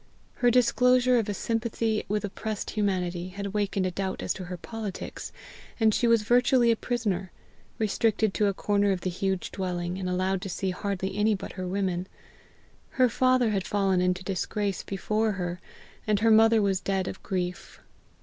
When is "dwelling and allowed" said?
9.51-10.41